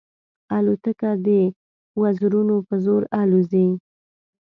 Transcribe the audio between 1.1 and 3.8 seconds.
د وزرونو په زور الوزي.